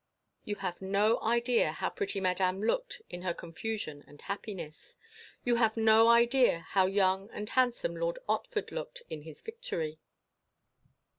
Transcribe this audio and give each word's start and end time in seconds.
You 0.45 0.55
have 0.55 0.81
no 0.81 1.21
idea 1.21 1.73
how 1.73 1.91
pretty 1.91 2.19
Madame 2.19 2.63
looked 2.63 3.03
in 3.11 3.21
her 3.21 3.35
confusion 3.35 4.03
and 4.07 4.19
happiness. 4.19 4.97
You 5.45 5.57
have 5.57 5.77
no 5.77 6.07
idea 6.07 6.61
how 6.69 6.87
young 6.87 7.29
and 7.31 7.47
handsome 7.49 7.95
Lord 7.95 8.17
Otford 8.27 8.71
looked 8.71 9.03
in 9.11 9.21
his 9.21 9.41
victory. 9.43 9.99